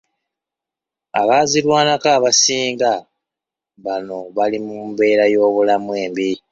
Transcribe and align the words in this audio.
Abaazirwanako 1.21 2.07
abasinga 2.17 2.91
bano 3.85 4.17
bali 4.35 4.57
mu 4.65 4.77
mbeera 4.89 5.25
y'obulamu 5.33 5.91
embi. 6.03 6.29